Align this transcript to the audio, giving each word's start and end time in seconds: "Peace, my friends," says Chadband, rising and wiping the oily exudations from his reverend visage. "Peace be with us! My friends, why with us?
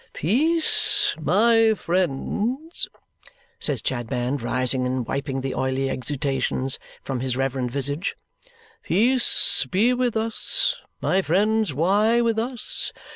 "Peace, 0.13 1.15
my 1.19 1.75
friends," 1.75 2.87
says 3.59 3.83
Chadband, 3.83 4.41
rising 4.41 4.87
and 4.87 5.05
wiping 5.05 5.41
the 5.41 5.53
oily 5.53 5.91
exudations 5.91 6.79
from 7.03 7.19
his 7.19 7.37
reverend 7.37 7.69
visage. 7.69 8.17
"Peace 8.81 9.67
be 9.69 9.93
with 9.93 10.17
us! 10.17 10.77
My 11.01 11.21
friends, 11.21 11.71
why 11.71 12.19
with 12.19 12.39
us? 12.39 12.91